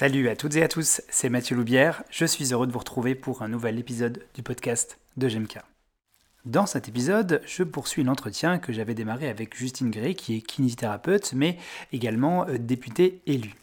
[0.00, 2.04] Salut à toutes et à tous, c'est Mathieu Loubière.
[2.08, 5.58] Je suis heureux de vous retrouver pour un nouvel épisode du podcast de GMK.
[6.44, 11.32] Dans cet épisode, je poursuis l'entretien que j'avais démarré avec Justine Gray, qui est kinésithérapeute,
[11.32, 11.58] mais
[11.92, 13.56] également euh, députée élue.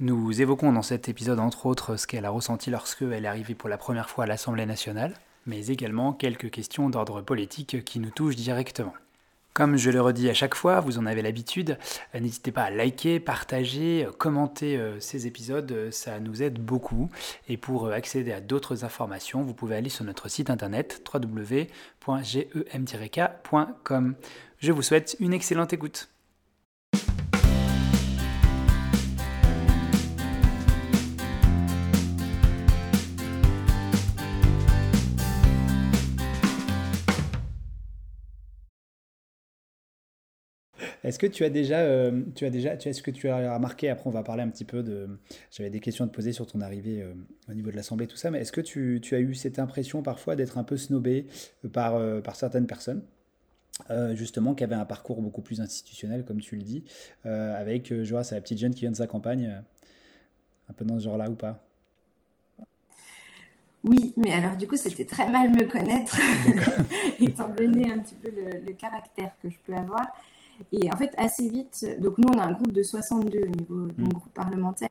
[0.00, 3.54] Nous évoquons dans cet épisode entre autres ce qu'elle a ressenti lorsque elle est arrivée
[3.54, 5.14] pour la première fois à l'Assemblée nationale,
[5.46, 8.94] mais également quelques questions d'ordre politique qui nous touchent directement.
[9.56, 11.78] Comme je le redis à chaque fois, vous en avez l'habitude,
[12.14, 17.08] euh, n'hésitez pas à liker, partager, euh, commenter euh, ces épisodes, ça nous aide beaucoup.
[17.48, 21.74] Et pour accéder à d'autres informations, vous pouvez aller sur notre site internet www.gem-k.com.
[24.58, 26.10] Je vous souhaite une excellente écoute.
[41.06, 43.88] Est-ce que tu as déjà, euh, tu as déjà, tu, est-ce que tu as remarqué,
[43.88, 45.08] après on va parler un petit peu de,
[45.52, 47.14] j'avais des questions à te poser sur ton arrivée euh,
[47.48, 50.34] au niveau de l'Assemblée, tout ça, mais est-ce que tu, as eu cette impression parfois
[50.34, 51.28] d'être un peu snobé
[51.64, 53.02] euh, par, par certaines personnes
[54.14, 56.82] justement, qui avaient un parcours beaucoup plus institutionnel, comme tu le dis,
[57.24, 59.62] avec, je vois, c'est la petite jeune qui vient de sa campagne,
[60.70, 61.62] un peu dans ce genre-là ou pas?
[63.84, 66.18] Oui, mais alors du coup, c'était très mal me connaître,
[67.20, 70.06] étant donné un petit peu le, caractère que je peux avoir.
[70.72, 73.86] Et en fait, assez vite, donc nous, on a un groupe de 62 au niveau
[73.86, 74.08] du mm.
[74.08, 74.88] groupe parlementaire.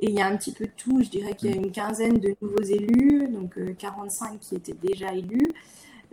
[0.00, 1.02] Et il y a un petit peu de tout.
[1.02, 4.74] Je dirais qu'il y a une quinzaine de nouveaux élus, donc 45 euh, qui étaient
[4.74, 5.46] déjà élus,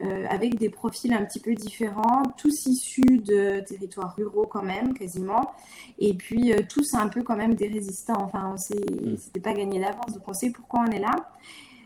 [0.02, 4.94] euh, avec des profils un petit peu différents, tous issus de territoires ruraux quand même,
[4.94, 5.52] quasiment.
[6.00, 8.22] Et puis euh, tous un peu quand même des résistants.
[8.22, 9.18] Enfin, on mm.
[9.18, 11.32] c'était pas gagné d'avance, donc on sait pourquoi on est là.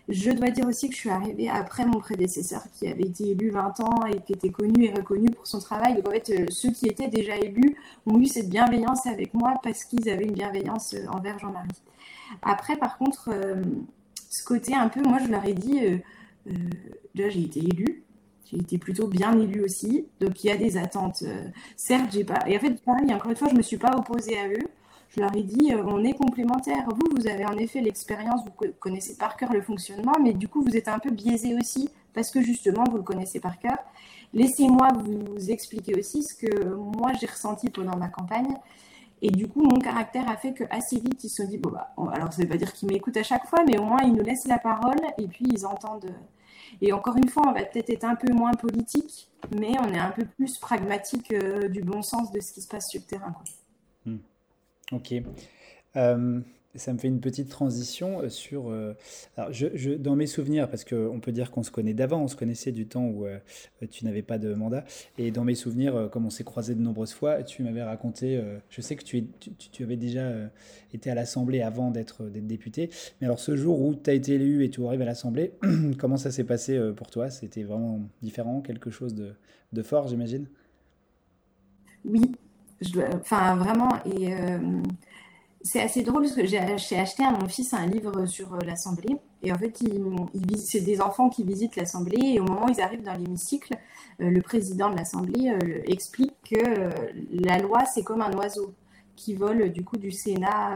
[0.09, 3.49] Je dois dire aussi que je suis arrivée après mon prédécesseur qui avait été élu
[3.49, 5.95] 20 ans et qui était connu et reconnu pour son travail.
[5.95, 9.55] Donc en fait, euh, ceux qui étaient déjà élus ont eu cette bienveillance avec moi
[9.63, 11.67] parce qu'ils avaient une bienveillance euh, envers Jean-Marie.
[12.41, 13.61] Après, par contre, euh,
[14.29, 15.79] ce côté un peu, moi je leur ai dit,
[17.15, 18.03] déjà j'ai été élue,
[18.45, 21.23] j'ai été plutôt bien élue aussi, donc il y a des attentes.
[21.77, 22.39] certes, j'ai pas.
[22.45, 24.67] Et en fait, pareil, encore une fois, je me suis pas opposée à eux
[25.09, 26.85] je leur ai dit, euh, on est complémentaires.
[26.89, 30.61] Vous, vous avez en effet l'expérience, vous connaissez par cœur le fonctionnement, mais du coup,
[30.61, 33.77] vous êtes un peu biaisé aussi, parce que justement, vous le connaissez par cœur.
[34.33, 38.55] Laissez-moi vous expliquer aussi ce que moi, j'ai ressenti pendant ma campagne.
[39.21, 41.71] Et du coup, mon caractère a fait que assez vite, ils se sont dit, bon,
[41.71, 44.01] bah, alors ça ne veut pas dire qu'ils m'écoutent à chaque fois, mais au moins,
[44.03, 46.13] ils nous laissent la parole, et puis ils entendent.
[46.81, 49.99] Et encore une fois, on va peut-être être un peu moins politique, mais on est
[49.99, 53.07] un peu plus pragmatique euh, du bon sens de ce qui se passe sur le
[53.07, 53.33] terrain.
[54.91, 55.13] Ok.
[55.97, 56.39] Euh,
[56.75, 58.69] ça me fait une petite transition euh, sur.
[58.69, 58.93] Euh,
[59.35, 62.35] alors, je, dans mes souvenirs, parce qu'on peut dire qu'on se connaît d'avant, on se
[62.35, 63.25] connaissait du temps où
[63.89, 64.85] tu n'avais pas de mandat.
[65.17, 68.41] Et dans mes souvenirs, comme on s'est croisés de nombreuses fois, tu m'avais raconté.
[68.69, 69.25] je sais que tu,
[69.71, 70.31] tu, avais déjà
[70.93, 72.89] été à l'Assemblée avant d'être député.
[73.19, 75.53] Mais alors, ce jour où tu as été élu et tu arrives à l'Assemblée,
[75.97, 77.29] comment ça s'est passé pour toi?
[77.29, 79.33] C'était vraiment différent, quelque chose de,
[79.73, 80.47] de fort, j'imagine?
[82.05, 82.21] Oui,
[83.13, 83.89] enfin, vraiment.
[84.05, 84.59] Et euh,
[85.61, 89.17] c'est assez drôle parce que j'ai acheté à mon fils un livre sur euh, l'Assemblée.
[89.43, 89.77] Et en fait,
[90.57, 92.33] c'est des enfants qui visitent l'Assemblée.
[92.33, 93.75] Et au moment où ils arrivent dans l'hémicycle,
[94.21, 95.53] euh, le président de l'Assemblée
[95.85, 96.89] explique que
[97.31, 98.73] la loi, c'est comme un oiseau
[99.15, 100.75] qui vole du coup du Sénat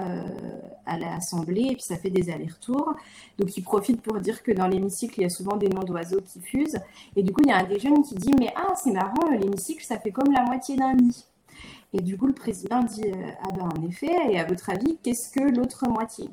[0.88, 2.96] à l'Assemblée et puis ça fait des allers-retours.
[3.38, 6.22] Donc il profite pour dire que dans l'hémicycle, il y a souvent des noms d'oiseaux
[6.22, 6.80] qui fusent.
[7.16, 9.30] Et du coup, il y a un des jeunes qui dit Mais ah, c'est marrant,
[9.30, 11.31] l'hémicycle, ça fait comme la moitié d'un nid.
[11.94, 14.98] Et du coup, le président dit euh, Ah ben en effet, et à votre avis,
[15.04, 16.30] qu'est-ce que l'autre moitié?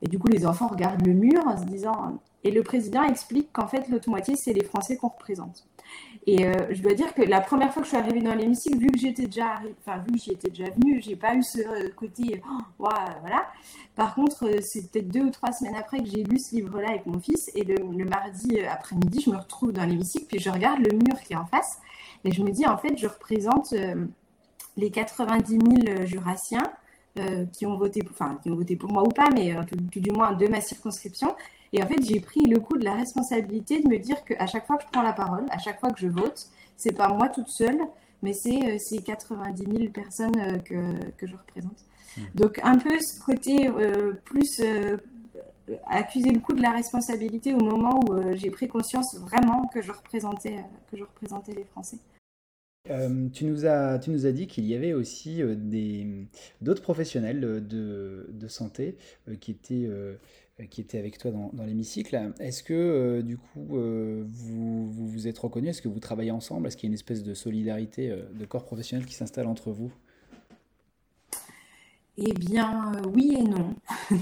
[0.00, 3.52] Et du coup, les enfants regardent le mur en se disant Et le président explique
[3.52, 5.66] qu'en fait, l'autre moitié, c'est les Français qu'on représente.
[6.26, 8.78] Et euh, je dois dire que la première fois que je suis arrivée dans l'hémicycle,
[8.78, 12.88] vu que j'étais déjà enfin déjà venue, j'ai pas eu ce euh, côté oh,
[13.20, 13.48] voilà.
[13.96, 17.06] Par contre, c'est peut-être deux ou trois semaines après que j'ai lu ce livre-là avec
[17.06, 20.96] mon fils, et le mardi après-midi, je me retrouve dans l'hémicycle, puis je regarde le
[20.96, 21.80] mur qui est en face,
[22.24, 23.74] et je me dis en fait, je représente
[24.76, 26.72] les 90 000 jurassiens
[27.18, 30.00] euh, qui ont voté, enfin qui ont voté pour moi ou pas, mais euh, tout,
[30.00, 31.36] du moins de ma circonscription.
[31.74, 34.66] Et en fait, j'ai pris le coup de la responsabilité de me dire qu'à chaque
[34.66, 37.28] fois que je prends la parole, à chaque fois que je vote, c'est pas moi
[37.28, 37.78] toute seule,
[38.22, 41.84] mais c'est euh, ces 90 000 personnes que, que, je représente.
[42.16, 42.20] Mmh.
[42.34, 43.70] Donc un peu ce côté
[44.24, 44.62] plus
[45.86, 49.92] accuser le coup de la responsabilité au moment où j'ai pris conscience vraiment que je
[49.92, 51.98] représentais, que je représentais les Français.
[52.90, 56.26] Euh, tu, nous as, tu nous as dit qu'il y avait aussi euh, des,
[56.60, 58.96] d'autres professionnels de, de santé
[59.28, 59.88] euh, qui, étaient,
[60.68, 62.32] qui étaient avec toi dans, dans l'hémicycle.
[62.40, 65.70] Est-ce que du coup vous, vous, êtes reconnus?
[65.70, 66.66] Est-ce que vous travaillez ensemble?
[66.66, 69.92] Est-ce qu'il y a une espèce de solidarité de corps professionnels qui s'installe entre vous?
[72.18, 73.74] Eh bien oui et non.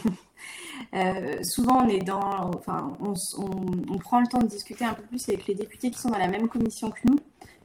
[0.94, 5.28] Euh, souvent, on est dans, enfin, on, prend le temps de discuter un peu plus
[5.28, 7.18] avec les députés qui sont dans la même commission que nous.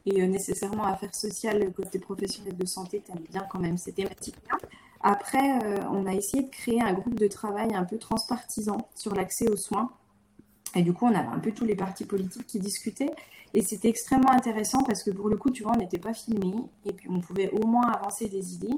[0.05, 4.57] Et euh, nécessairement, affaires sociales, côté professionnel de santé, tu bien quand même ces thématiques-là.
[5.01, 9.13] Après, euh, on a essayé de créer un groupe de travail un peu transpartisan sur
[9.13, 9.91] l'accès aux soins.
[10.75, 13.11] Et du coup, on avait un peu tous les partis politiques qui discutaient.
[13.53, 16.53] Et c'était extrêmement intéressant parce que pour le coup, tu vois, on n'était pas filmé.
[16.85, 18.73] Et puis, on pouvait au moins avancer des idées.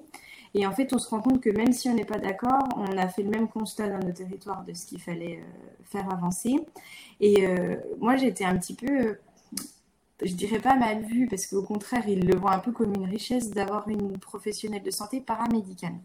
[0.54, 2.98] Et en fait, on se rend compte que même si on n'est pas d'accord, on
[2.98, 6.56] a fait le même constat dans nos territoires de ce qu'il fallait euh, faire avancer.
[7.20, 7.48] Et
[8.00, 9.18] moi, j'étais un petit peu,
[10.24, 13.06] je dirais pas mal vue, parce qu'au contraire, ils le voient un peu comme une
[13.06, 15.96] richesse d'avoir une professionnelle de santé paramédicale.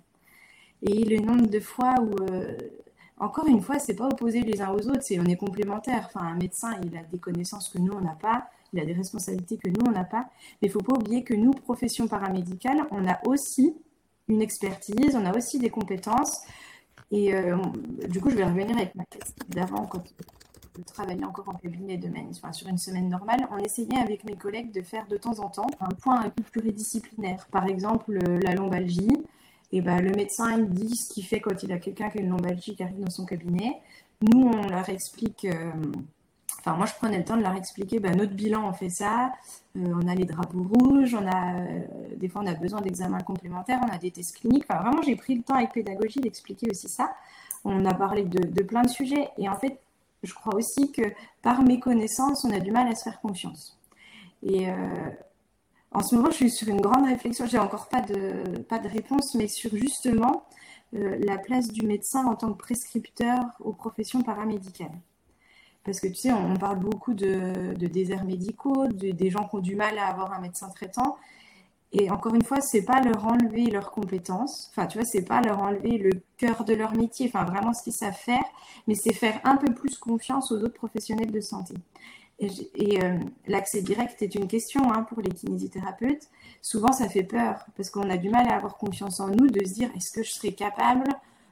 [0.83, 2.57] Et le nombre de fois où, euh,
[3.19, 6.07] encore une fois, c'est pas opposé les uns aux autres, c'est on est complémentaires.
[6.07, 8.93] Enfin, un médecin, il a des connaissances que nous on n'a pas, il a des
[8.93, 10.27] responsabilités que nous on n'a pas.
[10.61, 13.75] Mais il faut pas oublier que nous, profession paramédicale, on a aussi
[14.29, 16.43] une expertise, on a aussi des compétences.
[17.11, 17.57] Et euh,
[18.09, 19.89] du coup, je vais revenir avec ma classe d'avant,
[20.81, 23.47] travaillais encore en cabinet de enfin, sur une semaine normale.
[23.51, 26.43] On essayait avec mes collègues de faire de temps en temps un point un peu
[26.43, 27.47] pluridisciplinaire.
[27.51, 29.23] Par exemple, la lombalgie.
[29.75, 32.21] Et ben, le médecin, il dit ce qu'il fait quand il a quelqu'un qui a
[32.21, 33.81] une lombalgie qui arrive dans son cabinet.
[34.23, 35.47] Nous, on leur explique.
[35.47, 35.73] Euh,
[36.65, 39.33] Enfin, moi, je prenais le temps de leur expliquer, ben, notre bilan, on fait ça,
[39.77, 41.81] euh, on a les drapeaux rouges, on a, euh,
[42.17, 44.65] des fois, on a besoin d'examens complémentaires, on a des tests cliniques.
[44.69, 47.13] Enfin, vraiment, j'ai pris le temps avec pédagogie d'expliquer aussi ça.
[47.65, 49.31] On a parlé de, plein de sujets.
[49.39, 49.81] Et en fait,
[50.23, 51.03] je crois aussi que
[51.43, 53.79] par mes connaissances, on a du mal à se faire confiance.
[54.43, 54.75] Et euh,
[55.93, 57.47] en ce moment, je suis sur une grande réflexion.
[57.47, 60.45] J'ai encore pas de, pas de réponse, mais sur justement
[60.93, 65.01] la place du médecin en tant que prescripteur aux professions paramédicales.
[65.85, 69.75] Parce que tu sais, on, parle beaucoup de, déserts médicaux, des gens qui ont du
[69.75, 71.17] mal à avoir un médecin traitant.
[71.95, 74.71] Et encore une fois, c'est pas leur enlever leurs compétences.
[74.71, 77.27] Enfin, tu vois, c'est pas leur enlever le cœur de leur métier.
[77.29, 78.45] Enfin, vraiment ce qu'ils savent faire,
[78.87, 81.75] mais c'est faire un peu plus confiance aux autres professionnels de santé.
[82.39, 86.29] Et, euh, l'accès direct est une question hein, pour les kinésithérapeutes.
[86.61, 89.65] Souvent, ça fait peur parce qu'on a du mal à avoir confiance en nous, de
[89.65, 91.05] se dire est-ce que je serai capable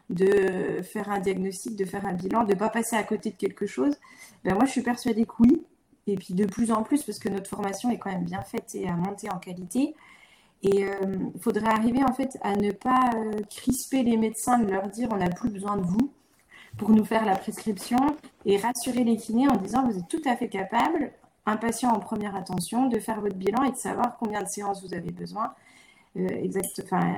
[0.09, 3.37] de faire un diagnostic, de faire un bilan, de ne pas passer à côté de
[3.37, 3.95] quelque chose,
[4.43, 5.63] ben moi je suis persuadée que oui.
[6.07, 8.75] Et puis de plus en plus, parce que notre formation est quand même bien faite
[8.75, 9.95] et à monter en qualité.
[10.63, 14.71] Et il euh, faudrait arriver en fait à ne pas euh, crisper les médecins, de
[14.71, 16.13] leur dire on n'a plus besoin de vous
[16.77, 17.99] pour nous faire la prescription
[18.45, 21.13] et rassurer les kinés en disant vous êtes tout à fait capable,
[21.47, 24.85] un patient en première attention, de faire votre bilan et de savoir combien de séances
[24.87, 25.55] vous avez besoin,
[26.17, 26.49] euh,
[26.85, 27.15] enfin,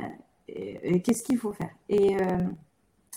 [0.46, 1.70] qu'est-ce qu'il faut faire.
[1.88, 2.16] Et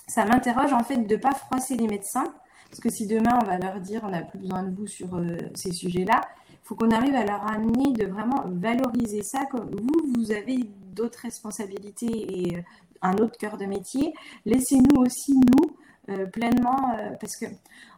[0.07, 2.33] ça m'interroge en fait de ne pas froisser les médecins,
[2.69, 5.16] parce que si demain on va leur dire on n'a plus besoin de vous sur
[5.16, 6.22] euh, ces sujets-là,
[6.66, 9.46] faut qu'on arrive à leur amener de vraiment valoriser ça.
[9.46, 10.58] Comme vous, vous avez
[10.94, 12.62] d'autres responsabilités et euh,
[13.02, 14.14] un autre cœur de métier.
[14.46, 15.78] Laissez-nous aussi, nous,
[16.10, 17.46] euh, pleinement, parce que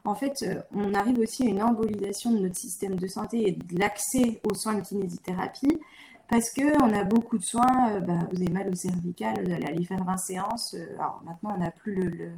[0.03, 3.79] en fait, on arrive aussi à une embolisation de notre système de santé et de
[3.79, 5.79] l'accès aux soins de kinésithérapie
[6.29, 9.65] parce qu'on a beaucoup de soins, euh, bah, vous avez mal au cervical, vous allez
[9.65, 10.73] aller faire 20 séances.
[10.73, 12.31] Euh, alors maintenant, on n'a plus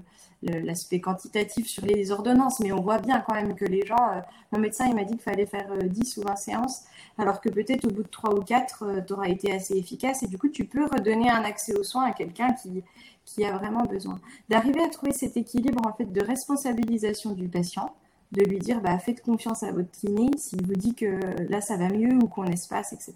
[0.43, 4.21] l'aspect quantitatif sur les ordonnances, mais on voit bien quand même que les gens, euh,
[4.51, 6.83] mon médecin, il m'a dit qu'il fallait faire 10 ou 20 séances,
[7.17, 10.27] alors que peut-être au bout de 3 ou 4, tu auras été assez efficace, et
[10.27, 12.83] du coup, tu peux redonner un accès aux soins à quelqu'un qui,
[13.25, 14.19] qui a vraiment besoin.
[14.49, 17.93] D'arriver à trouver cet équilibre, en fait, de responsabilisation du patient,
[18.31, 21.19] de lui dire bah, faites confiance à votre kiné s'il vous dit que
[21.49, 23.13] là ça va mieux ou qu'on espace, etc.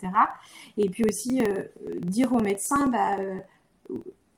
[0.77, 1.63] Et puis aussi euh,
[2.01, 3.39] dire au médecin bah, euh,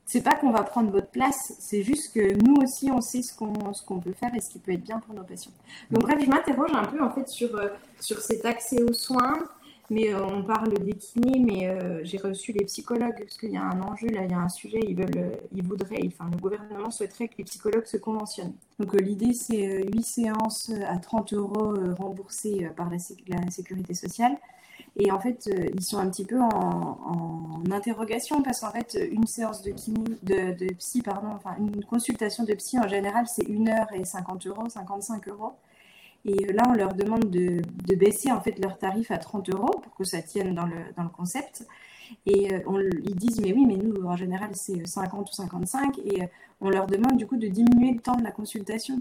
[0.05, 3.33] c'est pas qu'on va prendre votre place, c'est juste que nous aussi on sait ce
[3.35, 5.51] qu'on peut faire et ce qui peut être bien pour nos patients.
[5.89, 9.39] Donc bref, je m'interroge un peu en fait sur, euh, sur cet accès aux soins,
[9.89, 13.57] mais euh, on parle des kinés, mais euh, j'ai reçu les psychologues parce qu'il y
[13.57, 16.27] a un enjeu là, il y a un sujet, ils veulent, euh, ils voudraient, enfin
[16.31, 18.53] le gouvernement souhaiterait que les psychologues se conventionnent.
[18.79, 22.97] Donc l'idée c'est 8 séances à 30 euros remboursées par la,
[23.49, 24.37] sécurité sociale.
[24.97, 29.61] Et en fait, ils sont un petit peu en, interrogation parce qu'en fait, une séance
[29.61, 29.71] de,
[30.23, 34.05] de, de psy, pardon, enfin une consultation de psy en général, c'est 1 heure et
[34.05, 35.53] 50 euros, 55 euros.
[36.25, 37.61] Et là, on leur demande de,
[37.95, 41.03] baisser en fait leur tarif à 30 euros pour que ça tienne dans le, dans
[41.03, 41.67] le concept.
[42.25, 45.99] Et euh, on, ils disent, mais oui, mais nous, en général, c'est 50 ou 55.
[45.99, 46.27] Et euh,
[46.61, 48.99] on leur demande du coup de diminuer le temps de la consultation.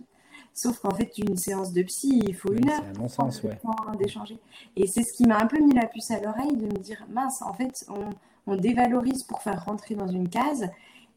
[0.53, 2.83] Sauf qu'en fait, une séance de psy, il faut une heure.
[2.85, 3.59] C'est un bon sens, ouais.
[3.99, 4.39] d'échanger.
[4.77, 7.05] Et c'est ce qui m'a un peu mis la puce à l'oreille de me dire,
[7.11, 8.11] mince, en fait, on,
[8.47, 10.69] on dévalorise pour faire rentrer dans une case.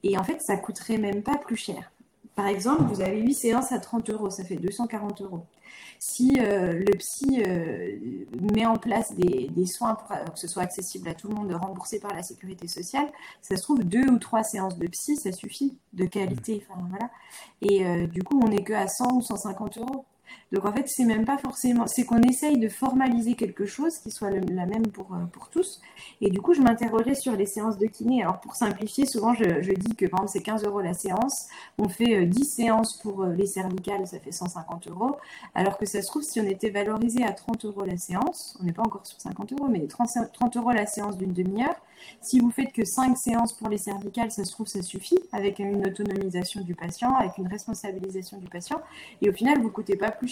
[0.03, 1.91] Et en fait, ça coûterait même pas plus cher
[2.37, 5.43] par exemple, vous avez 8 séances à 30 euros, ça fait 240 euros.
[5.97, 7.97] Si euh, le psy euh,
[8.53, 11.99] met en place des, soins pour que ce soit accessible à tout le monde, remboursé
[11.99, 13.07] par la sécurité sociale,
[13.41, 16.63] ça se trouve deux ou trois séances de psy, ça suffit de qualité.
[17.61, 20.05] Et euh, du coup, on n'est que à 100 ou 150 euros.
[20.53, 24.11] Donc en fait, c'est même pas forcément, c'est qu'on essaye de formaliser quelque chose qui
[24.11, 25.81] soit la même pour, euh, pour tous.
[26.21, 28.23] Et du coup, je m'interrogeais sur les séances de kiné.
[28.23, 31.47] Alors pour simplifier, souvent je, je dis que par exemple c'est 15 euros la séance.
[31.77, 35.17] On fait 10 euh, séances pour euh, les cervicales, ça fait 150 euros.
[35.53, 38.63] Alors que ça se trouve, si on était valorisé à 30 euros la séance, on
[38.63, 41.75] n'est pas encore sur 50 euros, mais 30, 30 euros la séance d'une demi-heure.
[42.21, 45.59] Si vous faites que 5 séances pour les cervicales, ça se trouve, ça suffit, avec
[45.59, 48.79] une autonomisation du patient, avec une responsabilisation du patient.
[49.21, 50.27] Et au final, vous ne coûtez pas plus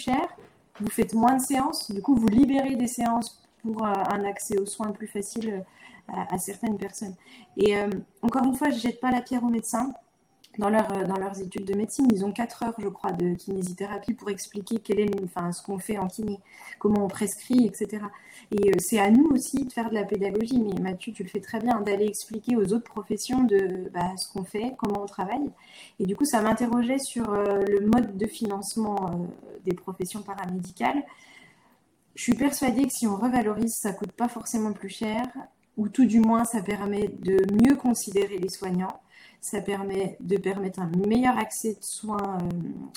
[0.80, 4.58] vous faites moins de séances, du coup, vous libérez des séances pour euh, un accès
[4.58, 5.64] aux soins plus facile
[6.10, 7.14] euh, à, certaines personnes.
[7.56, 7.88] Et euh,
[8.22, 9.92] encore une fois, je ne jette pas la pierre aux médecins
[10.58, 13.34] dans, leur, euh, dans leurs études de médecine, ils ont 4 heures, je crois, de
[13.34, 16.40] kinésithérapie pour expliquer quel est, enfin, ce qu'on fait en kiné,
[16.78, 18.04] comment on prescrit, etc.
[18.52, 20.60] Et euh, c'est à nous aussi de faire de la pédagogie.
[20.60, 24.32] Mais Mathieu, tu le fais très bien, d'aller expliquer aux autres professions de bah, ce
[24.32, 25.50] qu'on fait, comment on travaille.
[26.00, 29.28] Et du coup, ça m'interrogeait sur euh, le mode de financement
[29.64, 31.02] des professions paramédicales.
[32.14, 35.26] Je suis persuadée que si on revalorise, ça coûte pas forcément plus cher,
[35.76, 39.00] ou tout du moins, ça permet de mieux considérer les soignants
[39.46, 42.48] ça permet de permettre un meilleur accès de soins euh,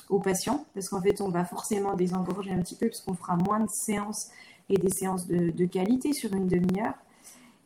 [0.09, 3.35] aux patients, parce qu'en fait, on va forcément désengorger un petit peu, parce qu'on fera
[3.35, 4.31] moins de séances
[4.67, 6.95] et des séances de, qualité sur une demi-heure.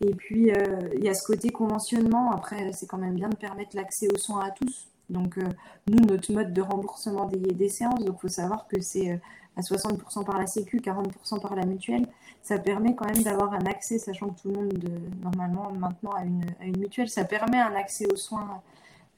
[0.02, 2.34] Et puis, euh, il y a ce côté conventionnement.
[2.34, 4.90] Après, c'est quand même bien de permettre l'accès aux soins à tous.
[5.10, 5.44] Donc, euh,
[5.88, 9.18] nous, notre mode de remboursement des, des séances, donc il faut savoir que c'est
[9.56, 12.08] à 60% par la Sécu, 40% par la mutuelle.
[12.42, 14.74] Ça permet quand même d'avoir un accès, sachant que tout le monde,
[15.22, 17.10] normalement, maintenant, a une, une mutuelle.
[17.10, 18.62] Ça permet un accès aux soins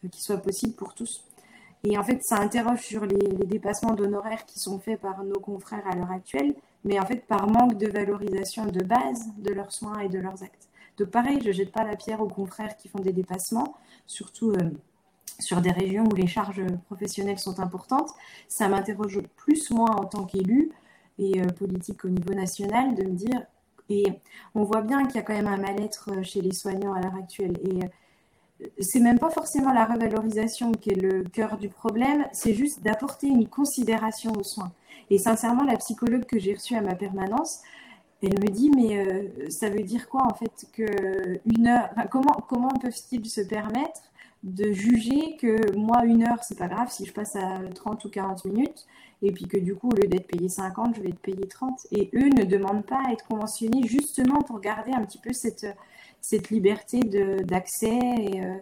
[0.03, 1.23] euh, qui soit possible pour tous.
[1.87, 5.85] Et en fait, ça interroge sur les, dépassements d'honoraires qui sont faits par nos confrères
[5.87, 9.99] à l'heure actuelle, mais en fait par manque de valorisation de base de leurs soins
[9.99, 10.67] et de leurs actes.
[10.97, 13.75] Donc pareil, je ne jette pas la pierre aux confrères qui font des dépassements,
[14.07, 14.71] surtout euh,
[15.39, 18.11] sur des régions où les charges professionnelles sont importantes.
[18.47, 20.71] Ça m'interroge plus moi en tant qu'élu
[21.17, 23.41] et euh, politique au niveau national de me dire,
[23.89, 24.05] et
[24.55, 27.15] on voit bien qu'il y a quand même un mal-être chez les soignants à l'heure
[27.15, 27.53] actuelle.
[27.63, 27.79] Et
[28.79, 33.27] c'est même pas forcément la revalorisation qui est le cœur du problème, c'est juste d'apporter
[33.27, 34.71] une considération aux soins.
[35.09, 37.61] Et sincèrement, la psychologue que j'ai reçue à ma permanence,
[38.23, 42.33] elle me dit mais euh, ça veut dire quoi en fait que une heure comment
[42.47, 44.01] comment peuvent-ils se permettre
[44.45, 48.09] de juger que moi une heure c'est pas grave si je passe à 30 ou
[48.09, 48.85] 40 minutes
[49.21, 51.87] et puis que du coup au lieu d'être payé 50 je vais être payé 30
[51.91, 55.65] et eux ne demandent pas à être conventionnés justement pour garder un petit peu cette
[56.25, 56.99] cette liberté
[57.43, 57.99] d'accès.
[58.35, 58.57] Euh.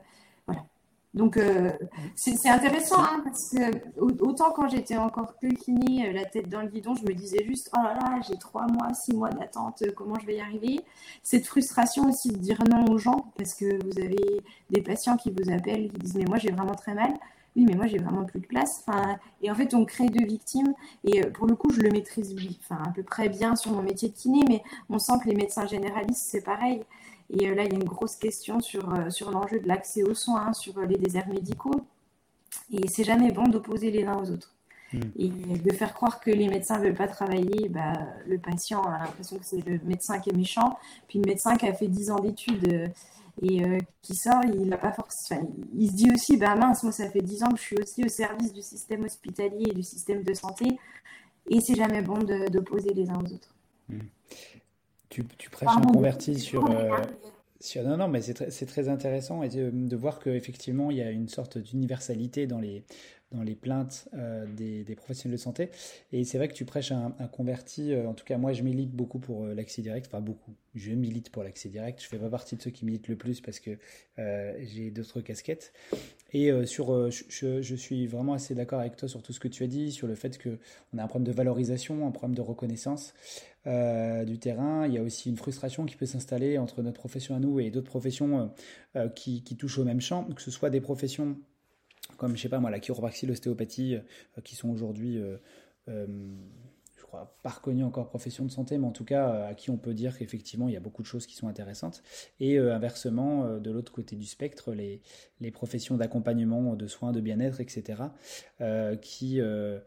[1.14, 1.72] Donc, euh,
[2.16, 6.62] c'est intéressant, hein, parce que autant quand j'étais encore que kiné, euh, la tête dans
[6.62, 9.84] le guidon, je me disais juste, oh là là, j'ai trois mois, six mois d'attente,
[9.96, 10.80] comment je vais y arriver?
[11.22, 14.42] Cette frustration aussi de dire non aux gens, parce que vous avez
[14.72, 17.14] des patients qui vous appellent, qui disent, mais moi j'ai vraiment très mal.
[17.56, 18.84] Oui, mais moi j'ai vraiment plus de place.
[18.88, 20.74] Enfin, et en fait, on crée deux victimes.
[21.04, 24.10] Et pour le coup, je le maîtrise enfin, à peu près bien sur mon métier
[24.10, 26.84] de kiné, mais on sent que les médecins généralistes, c'est pareil.
[27.30, 30.04] Et euh, là, il y a une grosse question sur, euh, sur l'enjeu de l'accès
[30.04, 31.86] aux soins, sur euh, les déserts médicaux.
[32.72, 34.54] Et c'est jamais bon d'opposer les uns aux autres.
[34.94, 35.02] Hmm.
[35.18, 37.94] Et de faire croire que les médecins ne veulent pas travailler, bah,
[38.28, 40.78] le patient a l'impression que c'est le médecin qui est méchant.
[41.08, 42.92] Puis le médecin qui a fait 10 ans d'études
[43.42, 43.64] et
[44.04, 45.50] qui sort, il a pas forcément.
[45.76, 48.06] il se dit aussi, bah mince, moi ça fait 10 ans que je suis aussi
[48.06, 50.78] au service du système hospitalier et du système de santé.
[51.50, 53.56] Et c'est jamais bon d'opposer les uns aux autres.
[53.90, 53.98] Hmm
[55.14, 56.98] tu, prêches un converti sur, euh,
[57.60, 61.02] sur, Non, non, mais c'est très, très, intéressant et de, de voir qu'effectivement, il y
[61.02, 62.84] a une sorte d'universalité dans les,
[63.34, 65.70] dans les plaintes euh, des, professionnels de santé.
[66.12, 67.94] Et c'est vrai que tu prêches un, converti.
[67.94, 70.08] Euh, en tout cas, moi, je milite beaucoup pour l'accès direct.
[70.08, 70.54] Enfin, beaucoup.
[70.76, 72.02] Je milite pour l'accès direct.
[72.02, 73.78] Je fais pas partie de ceux qui militent le plus parce que
[74.18, 75.74] j'ai d'autres casquettes.
[76.32, 79.68] Et sur, je, suis vraiment assez d'accord avec toi sur tout ce que tu as
[79.68, 83.14] dit, sur le fait qu'on a un problème de valorisation, un problème de reconnaissance.
[83.66, 84.86] Euh, du terrain.
[84.88, 87.70] Il y a aussi une frustration qui peut s'installer entre notre profession à nous et
[87.70, 88.46] d'autres professions euh,
[88.98, 91.38] euh, qui, touchent au même champ, que ce soit des professions
[92.18, 93.98] comme, je sais pas moi, la chiropraxie, l'ostéopathie,
[94.44, 95.22] qui sont aujourd'hui,
[95.88, 95.94] je
[97.44, 100.18] pas reconnu encore profession de santé, mais en tout cas à qui on peut dire
[100.18, 102.02] qu'effectivement il y a beaucoup de choses qui sont intéressantes.
[102.40, 105.02] Et inversement, de l'autre côté du spectre, les,
[105.40, 108.04] les professions d'accompagnement, de soins, de bien-être, etc.,
[109.02, 109.80] qui euh,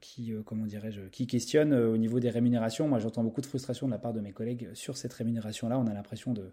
[0.00, 2.86] qui, euh, comment dirais-je, qui questionne euh, au niveau des rémunérations.
[2.86, 5.78] Moi, j'entends beaucoup de frustration de la part de mes collègues sur cette rémunération-là.
[5.78, 6.52] On a l'impression de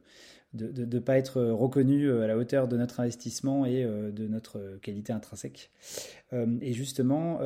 [0.53, 4.79] ne de, de, pas être reconnu à la hauteur de notre investissement et de notre
[4.81, 5.69] qualité intrinsèque.
[6.31, 7.41] et justement,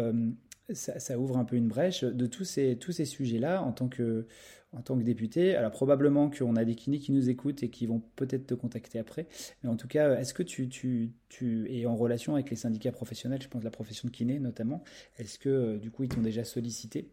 [0.71, 3.87] ça, ça, ouvre un peu une brèche de tous ces, tous ces sujets-là en tant
[3.87, 4.27] que
[4.71, 5.55] en tant que député.
[5.55, 8.99] Alors probablement qu'on a des kinés qui nous écoutent et qui vont peut-être te contacter
[8.99, 9.27] après.
[9.63, 13.47] Mais en tout cas, est-ce que tu, es en relation avec les syndicats professionnels, je
[13.47, 14.83] pense la profession de kiné notamment
[15.17, 17.09] Est-ce que euh, du coup ils t'ont déjà sollicité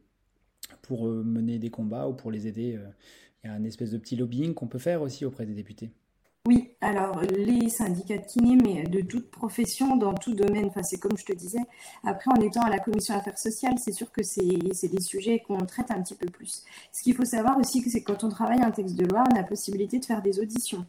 [0.82, 2.76] pour euh, mener des combats ou pour les aider?
[2.76, 2.88] Euh,
[3.44, 5.90] Il y a un espèce de petit lobbying qu'on peut faire aussi auprès des députés.
[6.46, 10.98] Oui, alors les syndicats de kiné, mais de toute profession, dans tout domaine, enfin, c'est
[10.98, 11.58] comme je te disais.
[12.04, 15.58] Après, en étant à la commission affaires sociales, c'est sûr que c'est des sujets qu'on
[15.66, 16.62] traite un petit peu plus.
[16.92, 19.34] Ce qu'il faut savoir aussi, c'est que quand on travaille un texte de loi, on
[19.34, 20.86] a la possibilité de faire des auditions.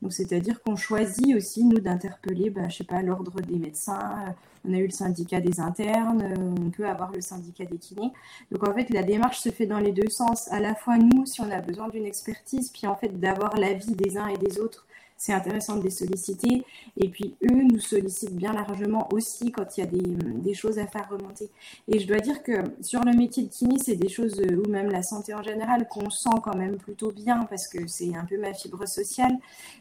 [0.00, 4.32] Donc, c'est-à-dire qu'on choisit aussi, nous, d'interpeller, bah, je sais pas, l'ordre des médecins, euh,
[4.64, 8.12] on a eu le syndicat des internes, euh, on peut avoir le syndicat des kinés.
[8.50, 10.50] Donc, en fait, la démarche se fait dans les deux sens.
[10.52, 13.94] À la fois, nous, si on a besoin d'une expertise, puis en fait, d'avoir l'avis
[13.94, 14.86] des uns et des autres
[15.20, 16.64] c'est intéressant de les solliciter.
[16.96, 20.86] Et puis eux nous sollicitent bien largement aussi quand il y a des, choses à
[20.86, 21.50] faire remonter.
[21.88, 24.90] Et je dois dire que sur le métier de kiné, c'est des choses, ou même
[24.90, 28.38] la santé en général, qu'on sent quand même plutôt bien parce que c'est un peu
[28.38, 29.36] ma fibre sociale.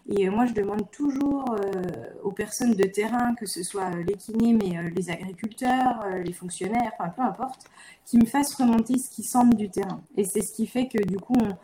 [0.10, 1.82] Et moi, je demande toujours euh,
[2.22, 6.34] aux personnes de terrain, que ce soit les kinés, mais euh, les agriculteurs, euh, les
[6.34, 7.62] fonctionnaires, enfin peu importe,
[8.04, 10.02] qui me fassent remonter ce qu'ils sentent du terrain.
[10.18, 11.56] Et c'est ce qui fait que du coup, on,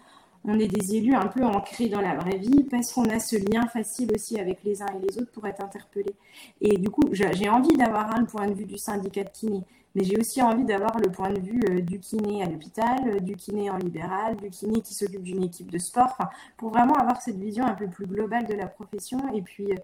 [0.47, 3.35] on est des élus un peu ancrés dans la vraie vie parce qu'on a ce
[3.35, 6.15] lien facile aussi avec les uns et les autres pour être interpellés.
[6.61, 9.63] Et du coup, j'ai envie d'avoir un point de vue du syndicat de kiné,
[9.95, 13.19] mais j'ai aussi envie d'avoir le point de vue euh, du kiné à l'hôpital, euh,
[13.19, 16.17] du kiné en libéral, du kiné qui s'occupe d'une équipe de sport,
[16.57, 19.75] pour vraiment avoir cette vision un peu plus globale de la profession et puis euh,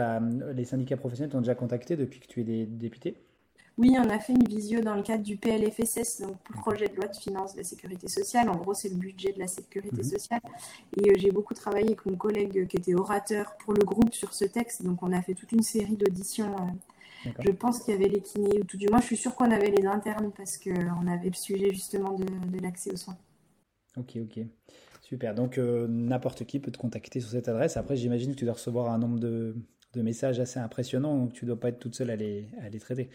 [0.54, 3.18] les syndicats professionnels t'ont déjà contacté depuis que tu es député?
[3.78, 7.08] Oui, on a fait une visio dans le cadre du PLFSS, donc projet de loi
[7.08, 8.50] de finances de la sécurité sociale.
[8.50, 10.04] En gros, c'est le budget de la sécurité mhm.
[10.04, 10.42] sociale.
[10.98, 14.34] Et euh, j'ai beaucoup travaillé avec mon collègue qui était orateur pour le groupe sur
[14.34, 14.84] ce texte.
[14.84, 16.54] Donc, on a fait toute une série d'auditions
[17.40, 19.52] je pense qu'il y avait les kinés, ou tout du moins, je suis sûre qu'on
[19.52, 23.18] avait les internes parce qu'on avait le sujet justement de, l'accès aux soins.
[23.98, 24.46] Ok, ok.
[25.02, 25.36] Super.
[25.36, 27.78] Donc, euh, n'importe qui peut te contacter sur cette adresse.
[27.78, 29.56] Après, j'imagine que tu dois recevoir un nombre de,
[29.96, 32.80] messages assez impressionnant, donc tu ne dois pas être toute seule à les, à les
[32.80, 33.10] traiter.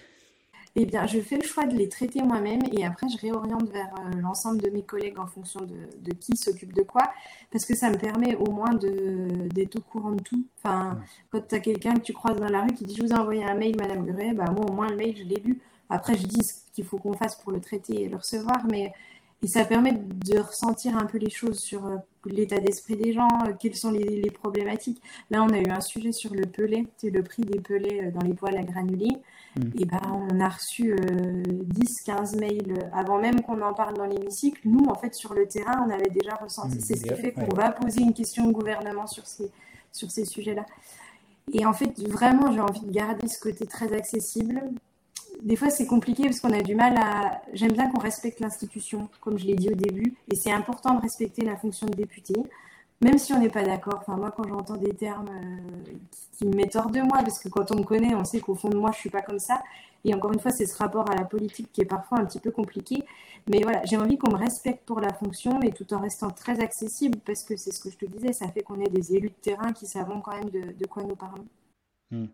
[0.78, 3.94] Eh bien, je fais le choix de les traiter moi-même et après, je réoriente vers
[3.98, 7.10] euh, l'ensemble de mes collègues en fonction de, qui s'occupe de quoi,
[7.50, 10.44] parce que ça me permet au moins d'être au courant de tout.
[10.58, 10.98] Enfin,
[11.30, 13.16] quand tu as quelqu'un que tu croises dans la rue qui dit Je vous ai
[13.16, 15.62] envoyé un mail, Madame Guret, bah, moi, au moins, le mail, je l'ai lu.
[15.88, 18.92] Après, je dis ce qu'il faut qu'on fasse pour le traiter et le recevoir, mais
[19.42, 21.96] et ça permet de ressentir un peu les choses sur euh,
[22.28, 25.02] l'état d'esprit des gens, euh, quelles sont les, problématiques.
[25.30, 28.26] Là, on a eu un sujet sur le pelé, c'est le prix des pelés dans
[28.26, 29.16] les poêles à granulés.
[29.56, 29.62] Mm.
[29.78, 34.60] Et ben, on a reçu 10-15 euh, mails avant même qu'on en parle dans l'hémicycle.
[34.64, 36.80] Nous, en fait, sur le terrain, on avait déjà ressenti.
[36.80, 39.50] C'est ce qui fait qu'on va poser une question au gouvernement sur ces,
[39.92, 40.66] sur ces sujets-là.
[41.52, 44.62] Et en fait, vraiment, j'ai envie de garder ce côté très accessible.
[45.42, 47.42] Des fois, c'est compliqué parce qu'on a du mal à.
[47.52, 50.14] J'aime bien qu'on respecte l'institution, comme je l'ai dit au début.
[50.30, 52.34] Et c'est important de respecter la fonction de député
[53.00, 53.98] même si on n'est pas d'accord.
[54.00, 55.28] Enfin, moi, quand j'entends des termes
[56.36, 58.54] qui, me mettent hors de moi, parce que quand on me connaît, on sait qu'au
[58.54, 59.62] fond de moi, je suis pas comme ça.
[60.04, 62.38] Et encore une fois, c'est ce rapport à la politique qui est parfois un petit
[62.38, 63.04] peu compliqué.
[63.50, 66.60] Mais voilà, j'ai envie qu'on me respecte pour la fonction, mais tout en restant très
[66.60, 69.28] accessible, parce que c'est ce que je te disais, ça fait qu'on est des élus
[69.28, 71.46] de terrain qui savons quand même de, quoi nous parlons.
[72.10, 72.26] Hmm.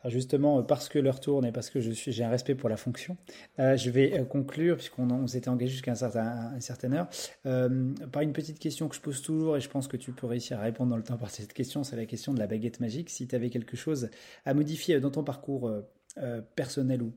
[0.00, 3.16] Alors justement, parce que l'heure tourne et parce que j'ai un respect pour la fonction,
[3.58, 7.08] euh, je vais euh, conclure, puisqu'on s'était engagé jusqu'à certain, une certaine heure,
[7.46, 10.26] euh, par une petite question que je pose toujours, et je pense que tu peux
[10.26, 12.80] réussir à répondre dans le temps par cette question, c'est la question de la baguette
[12.80, 13.10] magique.
[13.10, 14.10] Si tu avais quelque chose
[14.44, 15.70] à modifier dans ton parcours
[16.22, 17.12] euh, personnel ou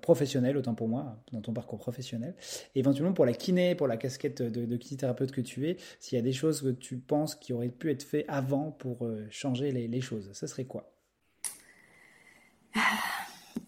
[0.00, 2.34] professionnel, autant pour moi, dans ton parcours professionnel.
[2.74, 6.18] éventuellement pour la kiné, pour la casquette de, de kinésithérapeute que tu es, s'il y
[6.18, 9.72] a des choses que tu penses qui auraient pu être faites avant pour euh, changer
[9.72, 10.90] les, choses, ça serait quoi?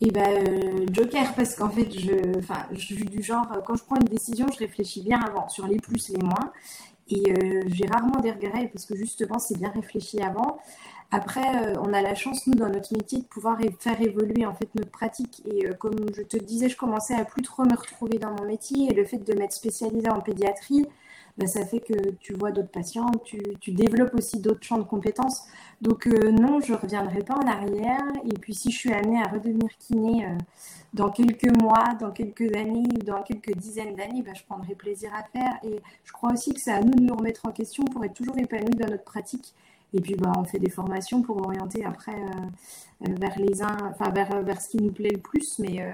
[0.01, 4.09] Et ben, euh, Joker, parce qu'en fait, je, suis du genre, quand je prends une
[4.09, 6.53] décision, je réfléchis bien avant, sur les plus, les moins.
[7.09, 7.35] Et
[7.67, 10.59] j'ai rarement des regrets, parce que justement, c'est bien réfléchi avant.
[11.15, 14.55] Après, euh, on a la chance, nous, dans notre métier, de pouvoir faire évoluer en
[14.55, 15.43] fait notre pratique.
[15.45, 18.47] Et euh, comme je te disais, je commençais à plus trop me retrouver dans mon
[18.47, 18.91] métier.
[18.91, 20.87] Et le fait de m'être spécialisée en pédiatrie,
[21.38, 25.45] bah, ça fait que tu vois d'autres patients, tu, développes aussi d'autres champs de compétences.
[25.81, 28.03] Donc euh, non, je ne reviendrai pas en arrière.
[28.25, 30.27] Et puis si je suis amenée à redevenir kiné
[30.95, 35.25] dans quelques mois, dans quelques années dans quelques dizaines d'années, bah, je prendrai plaisir à
[35.25, 35.59] faire.
[35.64, 38.14] Et je crois aussi que c'est à nous de nous remettre en question pour être
[38.14, 39.55] toujours épanouis dans notre pratique
[39.95, 43.77] et puis, bah, on fait des formations pour orienter après euh, euh, vers les uns,
[43.90, 45.59] enfin, vers, vers ce qui nous plaît le plus.
[45.59, 45.92] Mais euh,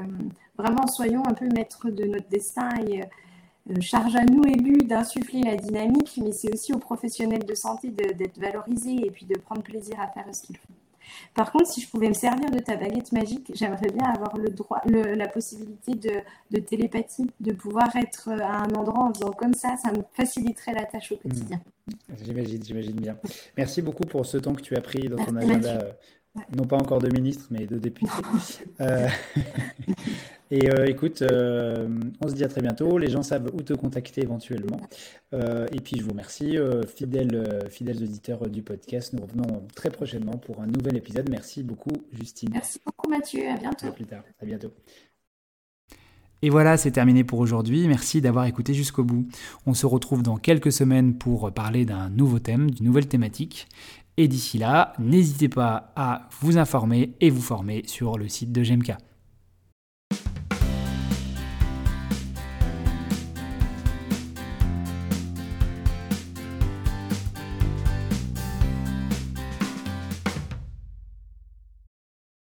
[0.57, 2.69] vraiment, soyons un peu maîtres de notre destin
[3.81, 8.39] charge à nous élus d'insuffler la dynamique, mais c'est aussi aux professionnels de santé d'être
[8.39, 10.75] valorisés et puis de prendre plaisir à faire ce qu'ils font.
[11.35, 14.51] Par contre, si je pouvais me servir de ta baguette magique, j'aimerais bien avoir le
[14.51, 19.77] droit, la possibilité de, télépathie, de pouvoir être à un endroit en faisant comme ça,
[19.83, 21.19] ça me faciliterait la tâche au mmh.
[21.19, 21.61] quotidien.
[22.23, 23.17] J'imagine, j'imagine bien.
[23.57, 25.93] Merci beaucoup pour ce temps que tu as pris dans ton agenda, euh,
[26.57, 28.11] non pas encore de ministre, mais de député.
[28.81, 29.09] Euh,
[30.53, 32.97] et euh, écoute, on se dit à très bientôt.
[32.97, 34.81] Les gens savent où te contacter éventuellement.
[35.33, 36.57] et puis je vous remercie,
[36.95, 39.15] fidèles, fidèles auditeurs du podcast.
[39.15, 41.29] Nous revenons très prochainement pour un nouvel épisode.
[41.29, 42.51] Merci beaucoup, Justine.
[42.53, 43.49] Merci beaucoup, Mathieu.
[43.49, 43.89] À bientôt.
[43.89, 44.23] À plus tard.
[44.41, 44.73] À bientôt.
[46.43, 47.89] Et voilà, c'est terminé pour aujourd'hui.
[47.89, 49.27] Merci d'avoir écouté jusqu'au bout.
[49.67, 53.67] On se retrouve dans quelques semaines pour parler d'un nouveau thème, d'une nouvelle thématique.
[54.21, 58.65] Et d'ici là, n'hésitez pas à vous informer et vous former sur le site de
[58.65, 59.08] GMK.